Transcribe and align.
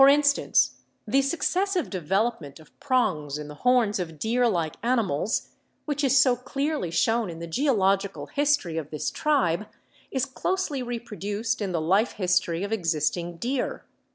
instance, 0.09 0.81
the 1.05 1.21
successive 1.21 1.87
development 1.91 2.59
of 2.59 2.77
prongs 2.79 3.37
in 3.37 3.47
the 3.49 3.53
horns 3.61 3.99
of 3.99 4.17
deer 4.17 4.47
like 4.49 4.75
animals, 4.81 5.49
which 5.85 6.03
is 6.03 6.17
so 6.17 6.35
clearly 6.35 6.89
shown 6.89 7.29
in 7.29 7.37
the 7.37 7.45
geological 7.45 8.25
history 8.25 8.79
of 8.79 8.89
this 8.89 9.11
tribe, 9.11 9.67
is 10.09 10.25
closely 10.25 10.81
reproduced 10.81 11.61
EVIDENCES 11.61 11.75
OF 11.75 11.83
ORGANIC 11.83 11.83
DESCENT 11.83 11.83
149 11.83 11.83
in 11.83 11.85
the 11.85 11.87
life 11.87 12.11
history 12.13 12.63
of 12.63 12.71
existing 12.73 13.37
deer. 13.37 13.85